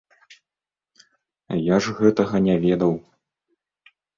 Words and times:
Я 1.65 1.77
ж 1.87 1.95
гэтага 2.01 2.35
не 2.49 2.55
ведаў. 2.67 2.93